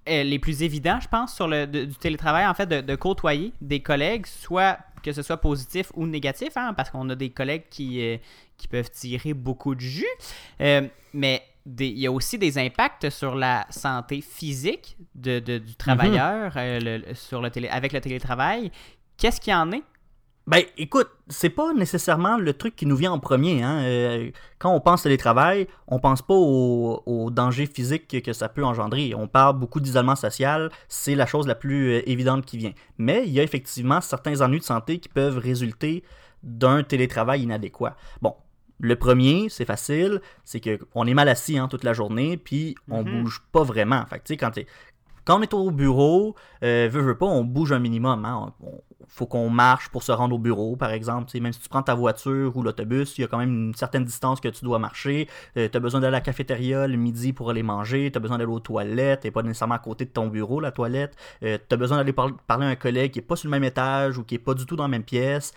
[0.07, 3.81] euh, les plus évidents, je pense, sur le du télétravail, en fait, de, côtoyer des
[3.81, 8.03] collègues, soit que ce soit positif ou négatif, hein, parce qu'on a des collègues qui,
[8.59, 10.05] qui peuvent tirer beaucoup de jus.
[11.14, 15.75] Mais des- il y a aussi des impacts sur la santé physique de, de- du
[15.77, 18.70] travailleur euh, le- sur le télé, avec le télétravail.
[19.16, 19.83] Qu'est-ce qu'il y en est?
[20.46, 23.62] Ben, écoute, c'est pas nécessairement le truc qui nous vient en premier.
[23.62, 23.83] Hein.
[23.85, 28.49] Euh, quand on pense télétravail, on pense pas au, au danger physique que, que ça
[28.49, 29.14] peut engendrer.
[29.14, 32.73] On parle beaucoup d'isolement social, c'est la chose la plus euh, évidente qui vient.
[32.99, 36.03] Mais il y a effectivement certains ennuis de santé qui peuvent résulter
[36.42, 37.94] d'un télétravail inadéquat.
[38.23, 38.35] Bon,
[38.81, 43.03] le premier, c'est facile, c'est qu'on est mal assis hein, toute la journée, puis on
[43.05, 43.23] Mhm.
[43.23, 44.05] bouge pas vraiment.
[44.07, 44.35] Fait que,
[45.25, 48.25] quand, on est au bureau, euh, veut, veut pas, on bouge un minimum.
[48.25, 48.53] Hein.
[48.62, 48.81] On-
[49.12, 51.31] faut qu'on marche pour se rendre au bureau, par exemple.
[51.40, 54.05] Même si tu prends ta voiture ou l'autobus, il y a quand même une certaine
[54.05, 55.29] distance que tu dois marcher.
[55.57, 58.11] tu as besoin d'aller à la cafétéria le midi pour aller manger.
[58.12, 59.23] Tu as besoin d'aller aux toilettes.
[59.23, 61.16] Tu pas nécessairement à côté de ton bureau, la toilette.
[61.43, 63.64] tu as besoin d'aller par- parler à un collègue qui n'est pas sur le même
[63.64, 65.53] étage ou qui n'est pas du tout dans la même pièce.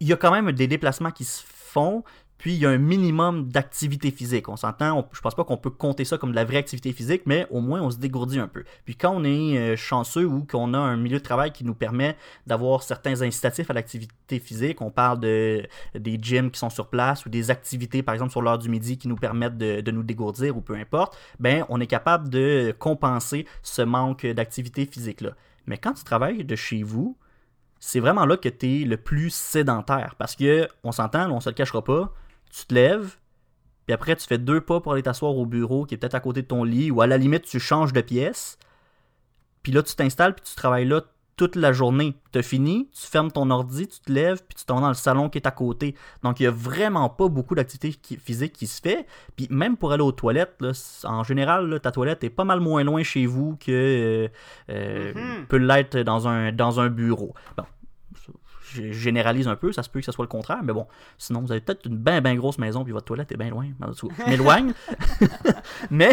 [0.00, 2.02] Il y a quand même des déplacements qui se font.
[2.40, 4.48] Puis il y a un minimum d'activité physique.
[4.48, 7.22] On s'entend, je pense pas qu'on peut compter ça comme de la vraie activité physique,
[7.26, 8.64] mais au moins on se dégourdit un peu.
[8.86, 11.74] Puis quand on est euh, chanceux ou qu'on a un milieu de travail qui nous
[11.74, 16.88] permet d'avoir certains incitatifs à l'activité physique, on parle de, des gyms qui sont sur
[16.88, 19.90] place ou des activités, par exemple sur l'heure du midi, qui nous permettent de, de
[19.90, 25.32] nous dégourdir ou peu importe, ben on est capable de compenser ce manque d'activité physique-là.
[25.66, 27.18] Mais quand tu travailles de chez vous,
[27.80, 30.14] c'est vraiment là que tu es le plus sédentaire.
[30.16, 32.14] Parce que, on s'entend, on se le cachera pas,
[32.50, 33.16] tu te lèves,
[33.86, 36.20] puis après tu fais deux pas pour aller t'asseoir au bureau qui est peut-être à
[36.20, 38.58] côté de ton lit, ou à la limite tu changes de pièce,
[39.62, 41.02] puis là tu t'installes, puis tu travailles là
[41.36, 42.14] toute la journée.
[42.32, 44.88] Tu as fini, tu fermes ton ordi, tu te lèves, puis tu t'en vas dans
[44.88, 45.94] le salon qui est à côté.
[46.22, 49.06] Donc il y a vraiment pas beaucoup d'activité physique qui se fait.
[49.36, 50.72] Puis même pour aller aux toilettes, là,
[51.04, 54.28] en général, là, ta toilette est pas mal moins loin chez vous que euh,
[54.68, 55.46] euh, Mhm.
[55.46, 57.32] peut l'être dans un, dans un bureau.
[57.56, 57.64] Bon,
[58.72, 60.86] je généralise un peu, ça se peut que ce soit le contraire, mais bon,
[61.18, 63.66] sinon vous avez peut-être une bien bien grosse maison puis votre toilette est bien loin.
[63.92, 64.72] Je m'éloigne.
[65.90, 66.10] mais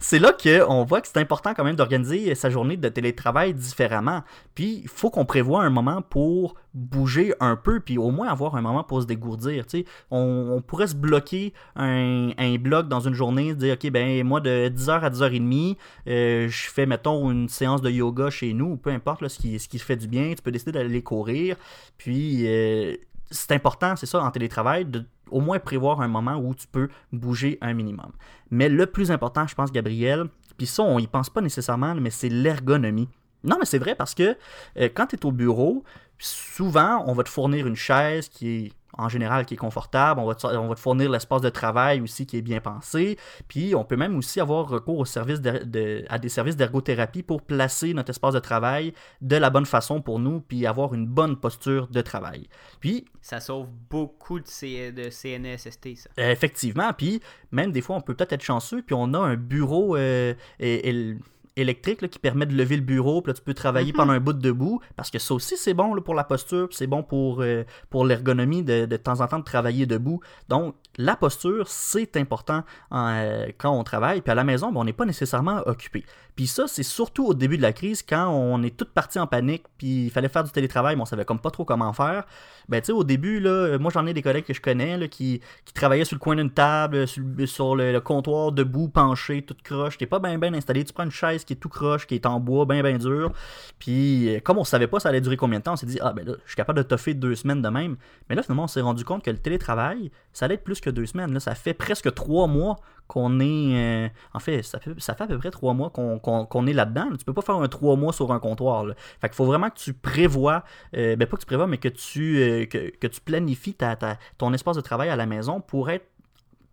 [0.00, 4.22] c'est là qu'on voit que c'est important quand même d'organiser sa journée de télétravail différemment.
[4.54, 8.54] Puis il faut qu'on prévoit un moment pour bouger un peu, puis au moins avoir
[8.56, 9.64] un moment pour se dégourdir.
[10.10, 14.68] On, on pourrait se bloquer un, bloc dans une journée, dire, OK, ben moi de
[14.68, 18.90] 10h à 10h30, euh, je fais, mettons, une séance de yoga chez nous, ou peu
[18.90, 21.56] importe là, ce, qui, ce qui fait du bien, tu peux décider d'aller courir.
[21.96, 22.94] Puis euh,
[23.30, 26.88] c'est important, c'est ça, en télétravail, de au moins prévoir un moment où tu peux
[27.12, 28.12] bouger un minimum.
[28.50, 32.10] Mais le plus important, je pense, Gabriel, puis ça, on y pense pas nécessairement, mais
[32.10, 33.08] c'est l'ergonomie.
[33.44, 34.36] Non, mais c'est vrai parce que
[34.78, 35.84] euh, quand tu es au bureau,
[36.18, 40.26] souvent, on va te fournir une chaise qui est en général qui est confortable, on
[40.26, 43.76] va te, on va te fournir l'espace de travail aussi qui est bien pensé, puis
[43.76, 47.42] on peut même aussi avoir recours au service de- de- à des services d'ergothérapie pour
[47.42, 51.36] placer notre espace de travail de la bonne façon pour nous, puis avoir une bonne
[51.36, 52.48] posture de travail.
[52.80, 56.10] Puis Ça sauve beaucoup de, C- de CNESST, ça.
[56.16, 57.20] Effectivement, puis
[57.52, 61.14] même des fois, on peut peut-être être chanceux, puis on a un bureau euh, é-
[61.60, 64.20] électrique là, qui permet de lever le bureau, puis là, tu peux travailler pendant un
[64.20, 66.86] bout de debout, parce que ça aussi, c'est bon là, pour la posture, puis c'est
[66.86, 70.20] bon pour, euh, pour l'ergonomie de, de temps en temps de travailler debout.
[70.48, 74.84] Donc, la posture, c'est important euh, quand on travaille, puis à la maison, ben, on
[74.84, 76.04] n'est pas nécessairement occupé.
[76.38, 79.26] Puis ça, c'est surtout au début de la crise, quand on est toute partie en
[79.26, 82.26] panique, puis il fallait faire du télétravail, mais on savait comme pas trop comment faire.
[82.68, 85.08] Ben, tu sais, au début, là, moi, j'en ai des collègues que je connais là,
[85.08, 89.62] qui, qui travaillaient sur le coin d'une table, sur, sur le, comptoir, debout, penché, toute
[89.62, 89.98] croche.
[89.98, 90.84] T'es pas bien bien installé.
[90.84, 93.32] Tu prends une chaise qui est tout croche, qui est en bois, bien bien dur.
[93.80, 95.98] Puis, euh, comme on savait pas ça allait durer combien de temps, on s'est dit,
[96.00, 97.96] ah, ben là, je suis capable de toffer deux semaines de même.
[98.28, 100.90] Mais là, finalement, on s'est rendu compte que le télétravail, ça allait être plus que
[100.90, 101.32] deux semaines.
[101.32, 102.76] Là, ça fait presque trois mois
[103.08, 103.74] qu'on est.
[103.74, 107.08] Euh, en fait ça, fait, ça fait à peu près trois mois qu'on est là-dedans.
[107.18, 108.84] Tu peux pas faire un trois mois sur un comptoir.
[108.84, 108.94] Là.
[109.20, 110.64] Fait qu'il faut vraiment que tu prévois,
[110.96, 113.96] euh, ben pas que tu prévois, mais que tu, euh, que, tu planifies ta,
[114.36, 116.06] ton espace de travail à la maison pour être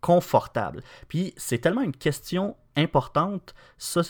[0.02, 0.82] confortable.
[1.08, 4.02] Puis c'est tellement une question importante, ça,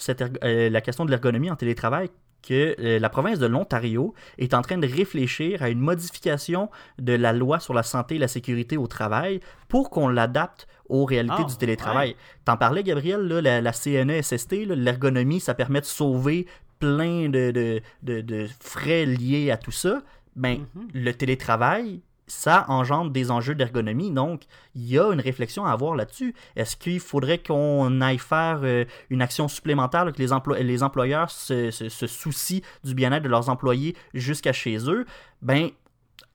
[0.42, 2.10] la question de l'ergonomie en télétravail,
[2.48, 7.34] que la province de l'Ontario est en train de réfléchir à une modification de la
[7.34, 11.44] loi sur la santé et la sécurité au travail pour qu'on l'adapte aux réalités Ah,
[11.44, 12.16] du télétravail.
[12.46, 16.46] T'en parlais, Gabriel, là, la, la CNESST, l'ergonomie, ça permet de sauver
[16.80, 20.02] plein de, de, de- de frais liés à tout ça.
[20.36, 20.88] Ben, Mhm.
[20.94, 24.12] le télétravail, ça engendre des enjeux d'ergonomie.
[24.12, 26.34] Donc, il y a une réflexion à avoir là-dessus.
[26.56, 31.30] Est-ce qu'il faudrait qu'on aille faire euh, une action supplémentaire, que les, emplo- les employeurs
[31.30, 31.70] se,
[32.08, 35.06] soucient du bien-être de leurs employés jusqu'à chez eux?
[35.42, 35.70] Ben,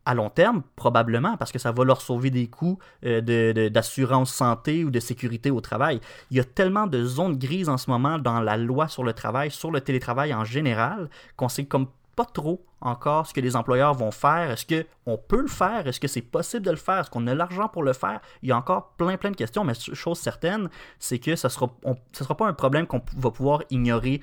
[0.07, 4.85] à long terme, probablement, parce que ça va leur sauver des coûts euh, d'assurance santé
[4.85, 6.01] ou de sécurité au travail.
[6.31, 9.13] Il y a tellement de zones grises en ce moment dans la loi sur le
[9.13, 11.89] travail, sur le télétravail en général, qu'on sait comme
[12.21, 14.51] pas trop encore ce que les employeurs vont faire.
[14.51, 15.87] Est-ce qu'on peut le faire?
[15.87, 16.99] Est-ce que c'est possible de le faire?
[16.99, 18.21] Est-ce qu'on a l'argent pour le faire?
[18.43, 21.51] Il y a encore plein, plein de questions, mais chose certaine, c'est que ce ne
[21.51, 21.75] sera,
[22.13, 24.23] sera pas un problème qu'on va pouvoir ignorer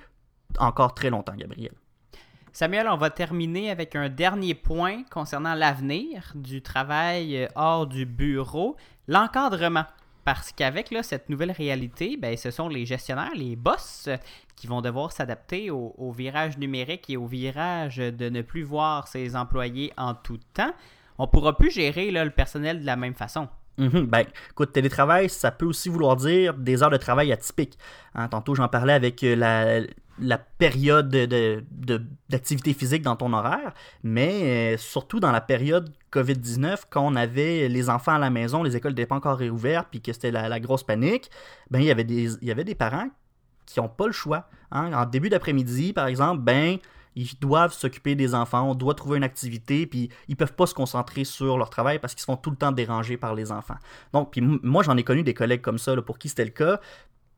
[0.59, 1.71] encore très longtemps, Gabriel.
[2.53, 8.05] Samuel, on va terminer avec un dernier point concernant l'avenir du travail euh, hors du
[8.05, 8.75] bureau,
[9.07, 9.85] l'encadrement.
[10.27, 14.17] Parce qu'avec cette nouvelle réalité, ben, ce sont les gestionnaires, les boss, euh,
[14.57, 19.37] qui vont devoir s'adapter au, virage numérique et au virage de ne plus voir ses
[19.37, 20.73] employés en tout temps.
[21.17, 23.47] On ne pourra plus gérer le personnel de la même façon.
[23.77, 24.07] Mhm.
[24.07, 27.77] Ben, écoute, télétravail, ça peut aussi vouloir dire des heures de travail atypiques.
[28.13, 29.87] Hein, tantôt, j'en parlais avec euh,
[30.19, 35.89] la, période de- de- d'activité physique dans ton horaire, mais euh, surtout dans la période
[36.11, 39.87] COVID-19, quand on avait les enfants à la maison, les écoles n'étaient pas encore réouvertes,
[39.91, 41.29] puis que c'était la, grosse panique,
[41.69, 42.03] ben, il y avait
[42.63, 43.09] des, parents
[43.65, 44.47] qui n'ont pas le choix.
[44.71, 44.93] hein.
[44.93, 46.77] En début d'après-midi, par exemple, ben,
[47.17, 50.75] ils doivent s'occuper des enfants, on doit trouver une activité, puis ils peuvent pas se
[50.75, 53.77] concentrer sur leur travail parce qu'ils se font tout le temps déranger par les enfants.
[54.13, 56.79] Donc, moi, j'en ai connu des collègues comme ça, pour qui c'était le cas.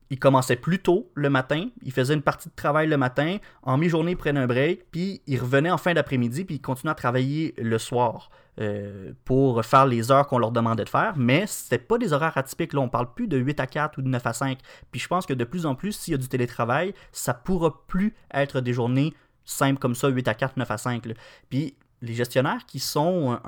[0.09, 3.77] Ils commençaient plus tôt le matin, ils faisaient une partie de travail le matin, en
[3.77, 6.95] mi-journée, ils prenaient un break, puis ils revenaient en fin d'après-midi, puis ils continuaient à
[6.95, 11.13] travailler le soir euh, pour faire les heures qu'on leur demandait de faire.
[11.15, 14.01] Mais c'était pas des horaires atypiques, là, on parle plus de 8 à 4 ou
[14.01, 14.59] de 9 à 5.
[14.91, 17.85] Puis je pense que de plus en plus, s'il y a du télétravail, ça pourra
[17.87, 19.13] plus être des journées
[19.45, 21.05] simples comme ça, 8 à 4, 9 à 5.
[21.05, 21.13] là.
[21.49, 23.39] Puis les gestionnaires qui sont,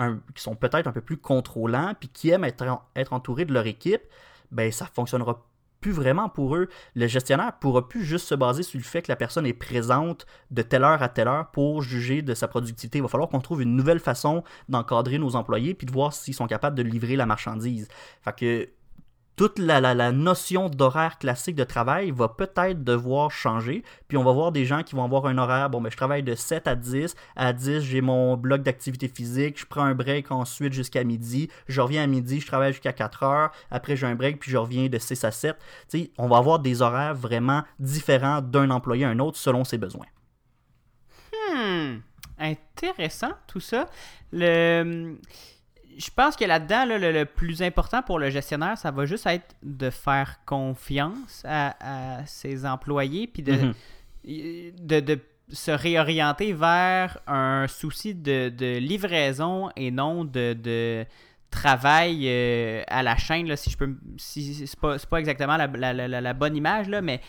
[0.59, 4.01] peut-être un peu plus contrôlants, puis qui aiment être, en- être entourés de leur équipe,
[4.51, 5.45] ben ça fonctionnera
[5.81, 6.69] plus vraiment pour eux.
[6.95, 10.25] Le gestionnaire pourra plus juste se baser sur le fait que la personne est présente
[10.51, 12.99] de telle heure à telle heure pour juger de sa productivité.
[12.99, 16.35] Il va falloir qu'on trouve une nouvelle façon d'encadrer nos employés puis de voir s'ils
[16.35, 17.87] sont capables de livrer la marchandise.
[18.21, 18.69] Fait que
[19.35, 23.83] toute la, la- notion d'horaire classique de travail va peut-être devoir changer.
[24.07, 26.23] Puis on va voir des gens qui vont avoir un horaire, bon, ben, je travaille
[26.23, 27.15] de 7 à 10.
[27.35, 29.59] À 10, j'ai mon bloc d'activité physique.
[29.59, 31.49] Je prends un break ensuite jusqu'à midi.
[31.67, 33.51] Je reviens à midi, je travaille jusqu'à 4 heures.
[33.71, 35.57] Après, j'ai un break, puis je reviens de 6 à 7.
[35.89, 39.63] Tu sais, on va avoir des horaires vraiment différents d'un employé à un autre selon
[39.63, 40.07] ses besoins.
[41.53, 41.99] Hmm,
[42.37, 43.87] intéressant tout ça.
[45.97, 49.25] Je pense que là-dedans, là, le, le plus important pour le gestionnaire, ça va juste
[49.27, 51.75] être de faire confiance à,
[52.19, 53.73] à ses employés, puis de, Mhm.
[54.25, 61.05] de, de se réorienter vers un souci de, de livraison et non de, de
[61.49, 63.93] travail euh, à la chaîne, là, si je peux.
[64.17, 67.19] Si, c'est pas, c'est pas exactement la, la- la- la- la bonne image, là, mais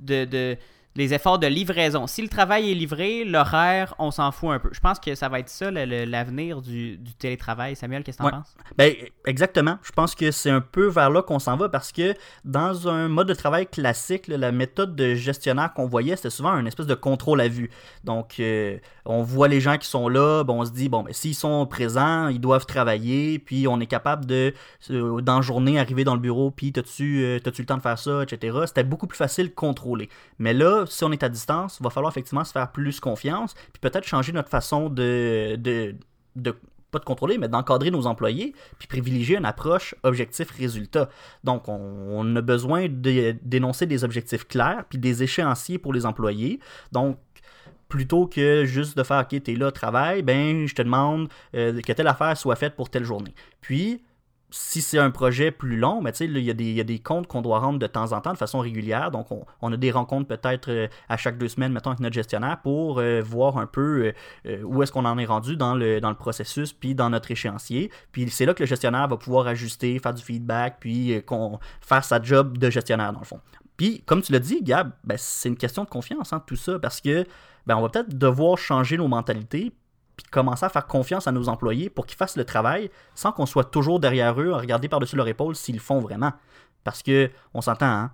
[0.00, 0.56] de, de-
[0.96, 2.06] les efforts de livraison.
[2.06, 4.70] Si le travail est livré, l'horaire, on s'en fout un peu.
[4.72, 7.76] Je pense que ça va être ça l'avenir du, du télétravail.
[7.76, 8.32] Samuel, qu'est-ce que tu Ouais.
[8.32, 8.54] penses?
[8.76, 8.92] Ben,
[9.24, 9.78] exactement.
[9.82, 13.08] Je pense que c'est un peu vers là qu'on s'en va parce que dans un
[13.08, 16.86] mode de travail classique, là, la méthode de gestionnaire qu'on voyait, c'était souvent un espèce
[16.86, 17.70] de contrôle à vue.
[18.04, 21.12] Donc, euh, on voit les gens qui sont là, ben, on se dit, bon, ben,
[21.12, 24.52] s'ils sont présents, ils doivent travailler, puis on est capable de,
[24.90, 27.82] euh, dans la journée, arriver dans le bureau, puis t'as-tu euh, t'as-tu le temps de
[27.82, 28.58] faire ça, etc.
[28.66, 30.08] C'était beaucoup plus facile de contrôler.
[30.38, 33.54] Mais là, si on est à distance, il va falloir effectivement se faire plus confiance,
[33.54, 35.94] puis peut-être changer notre façon de, de,
[36.36, 36.54] de
[36.90, 41.08] pas de contrôler, mais d'encadrer nos employés, puis privilégier une approche objectif-résultat.
[41.44, 46.60] Donc, on, a besoin de- d'énoncer des objectifs clairs, puis des échéanciers pour les employés.
[46.92, 47.18] Donc,
[47.88, 51.92] plutôt que juste de faire OK, t'es là, travail, ben je te demande euh, que
[51.92, 53.34] telle affaire soit faite pour telle journée.
[53.60, 54.02] Puis,
[54.50, 57.26] si c'est un projet plus long, là, il y, a des- y a des comptes
[57.26, 59.10] qu'on doit rendre de temps en temps de façon régulière.
[59.10, 59.28] Donc,
[59.60, 62.98] on, a des rencontres peut-être euh, à chaque deux semaines, mettons, avec notre gestionnaire pour
[62.98, 64.12] euh, voir un peu
[64.46, 67.90] euh, où est-ce qu'on en est rendu dans le, processus, puis dans notre échéancier.
[68.12, 72.04] Puis, c'est là que le gestionnaire va pouvoir ajuster, faire du feedback, puis qu'on, faire
[72.04, 73.40] sa job de gestionnaire, dans le fond.
[73.76, 76.78] Puis, comme tu l'as dit, Gab, ben, c'est une question de confiance, hein, tout ça,
[76.78, 77.24] parce que
[77.66, 79.72] ben, on va peut-être devoir changer nos mentalités,
[80.22, 83.46] puis commencer à faire confiance à nos employés pour qu'ils fassent le travail sans qu'on
[83.46, 86.32] soit toujours derrière eux à regarder par-dessus leur épaule s'ils le font vraiment.
[86.84, 88.12] Parce que, on s'entend, hein,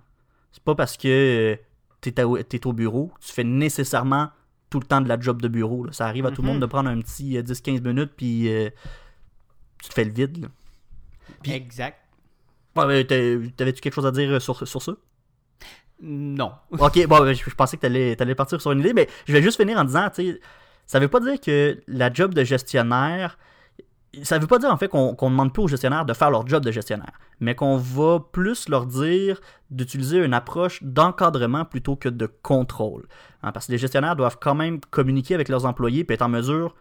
[0.51, 1.57] c'est pas parce que
[2.01, 4.29] tu es, au bureau, tu fais nécessairement
[4.69, 5.83] tout le temps de la job de bureau.
[5.85, 5.91] là.
[5.93, 6.53] Ça arrive à tout le Mhm.
[6.55, 8.69] monde de prendre un petit euh, 10-15 minutes, puis euh,
[9.81, 10.41] tu te fais le vide.
[10.43, 11.53] là.
[11.53, 11.97] Exact.
[12.75, 14.93] Ouais, t'as- T'avais-tu quelque chose à dire euh, sur, sur ça?
[16.01, 16.51] Non.
[16.71, 19.33] Ok, bon, ben, je, je pensais que t'allais allais partir sur une idée, mais je
[19.33, 20.39] vais juste finir en disant, tu sais,
[20.87, 23.37] ça veut pas dire que la job de gestionnaire,
[24.23, 26.47] ça veut pas dire en fait qu'on qu'on demande plus aux gestionnaires de faire leur
[26.47, 32.09] job de gestionnaire, mais qu'on va plus leur dire d'utiliser une approche d'encadrement plutôt que
[32.09, 33.07] de contrôle.
[33.43, 36.29] Hein, parce que les gestionnaires doivent quand même communiquer avec leurs employés et être en
[36.29, 36.73] mesure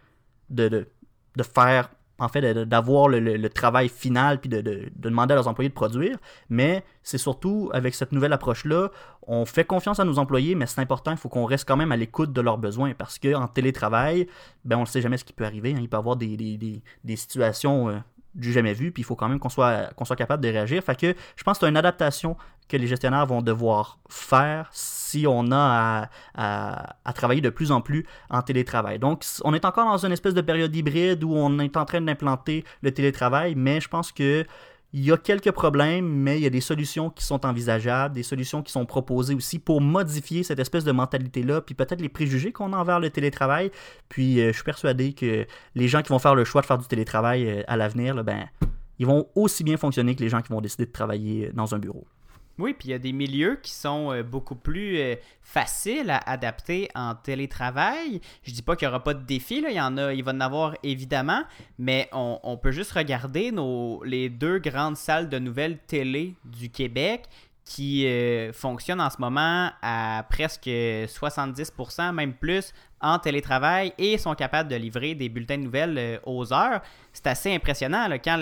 [0.48, 5.35] de, de faire, en fait, d'avoir le, travail final puis de, de- de demander à
[5.37, 6.16] leurs employés de produire.
[6.48, 8.90] Mais c'est surtout avec cette nouvelle approche-là,
[9.26, 11.92] on fait confiance à nos employés, mais c'est important, il faut qu'on reste quand même
[11.92, 14.26] à l'écoute de leurs besoins parce qu'en télétravail,
[14.64, 15.72] ben, on ne sait jamais ce qui peut arriver.
[15.74, 15.79] hein.
[15.81, 16.83] Il peut y avoir des
[17.16, 17.98] situations euh,
[18.37, 20.83] du jamais vu, puis il faut quand même qu'on soit, soit capable de réagir.
[20.83, 22.37] Fait que je pense que c'est une adaptation
[22.68, 28.07] que les gestionnaires vont devoir faire si on a à travailler de plus en plus
[28.29, 28.99] en télétravail.
[28.99, 32.01] Donc, on est encore dans une espèce de période hybride où on est en train
[32.01, 34.44] d'implanter le télétravail, mais je pense que
[34.96, 38.22] il y a quelques problèmes, mais il y a des solutions qui sont envisageables, des
[38.22, 42.50] solutions qui sont proposées aussi pour modifier cette espèce de mentalité-là, puis peut-être les préjugés
[42.50, 43.70] qu'on a envers le télétravail.
[44.09, 46.78] Puis euh, je suis persuadé que les gens qui vont faire le choix de faire
[46.78, 48.46] du télétravail euh, à l'avenir, ben,
[48.98, 51.74] ils vont aussi bien fonctionner que les gens qui vont décider de travailler euh, dans
[51.74, 52.06] un bureau.
[52.58, 56.18] Oui, puis il y a des milieux qui sont euh, beaucoup plus euh, faciles à
[56.30, 58.20] adapter en télétravail.
[58.44, 59.70] Je dis pas qu'il n'y aura pas de défis, là.
[59.70, 61.42] il y en a, il va en avoir évidemment,
[61.78, 63.52] mais on, peut juste regarder
[64.04, 67.24] les deux grandes salles de nouvelles télé du Québec
[67.66, 74.35] qui euh, fonctionnent en ce moment à presque 70%, même plus, en télétravail et sont
[74.37, 76.81] capables de livrer des bulletins de nouvelles euh, aux heures.
[77.12, 78.38] C'est assez impressionnant quand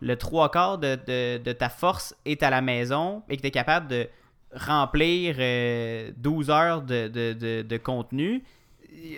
[0.00, 3.86] le trois quarts de, ta force est à la maison et que tu es capable
[3.88, 4.08] de
[4.54, 8.42] remplir euh, 12 heures de, contenu.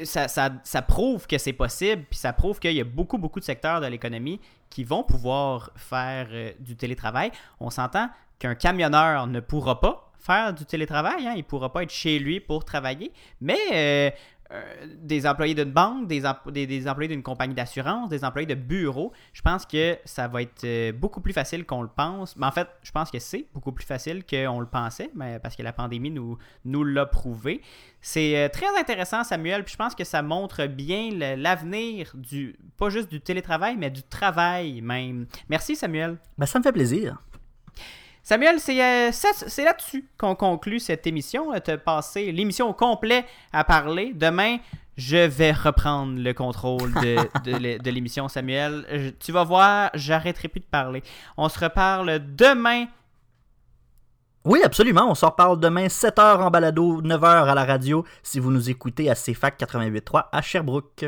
[0.03, 3.38] Ça, ça- ça prouve que c'est possible, puis ça prouve qu'il y a beaucoup, beaucoup
[3.38, 7.31] de secteurs de l'économie qui vont pouvoir faire euh, du télétravail.
[7.61, 8.09] On s'entend
[8.40, 12.18] qu'un camionneur ne pourra pas faire du télétravail, hein, il ne pourra pas être chez
[12.18, 14.11] lui pour travailler, mais euh,
[14.53, 14.62] euh,
[14.98, 18.55] des employés d'une banque, des, em- des- des employés d'une compagnie d'assurance, des employés de
[18.55, 22.37] bureau, je pense que ça va être euh, beaucoup plus facile qu'on le pense.
[22.37, 25.55] Mais en fait, je pense que c'est beaucoup plus facile qu'on le pensait, mais parce
[25.57, 27.62] que la pandémie nous, l'a prouvé.
[28.00, 33.09] C'est très intéressant, Samuel, puis je pense que ça montre bien l'avenir du, pas juste
[33.11, 35.26] du télétravail, mais du travail même.
[35.48, 36.18] Merci, Samuel.
[36.37, 37.22] Ben, ça me fait plaisir.
[38.22, 41.52] Samuel, c'est euh, c'est là-dessus qu'on conclut cette émission.
[41.64, 44.12] Tu as passé l'émission au complet à parler.
[44.14, 44.59] Demain,
[44.96, 47.16] je vais reprendre le contrôle de,
[47.50, 48.85] de l'é- de l'émission, Samuel.
[48.92, 51.02] Je- tu vas voir, j'arrêterai plus de parler.
[51.37, 52.87] On se reparle demain.
[54.44, 55.11] Oui, absolument.
[55.11, 59.11] On se reparle demain, 7h en balado, 9h à la radio, si vous nous écoutez
[59.11, 61.06] à CFAC 88.3 à Sherbrooke.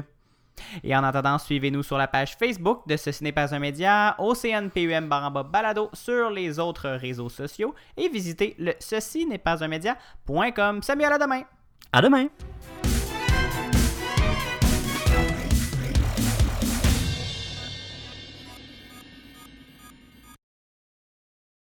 [0.83, 4.35] Et en attendant, suivez-nous sur la page Facebook de Ceci n'est pas un média, au
[4.35, 9.69] CNPUM Baramba Balado sur les autres réseaux sociaux et visitez le ceci n'est pas un
[9.69, 10.83] média.com.
[10.83, 11.43] Samuel, à demain!
[11.93, 12.29] À demain!